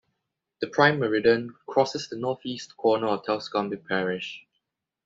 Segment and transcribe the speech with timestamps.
[0.61, 4.43] The Prime Meridian crosses the northeast corner of Telscombe parish.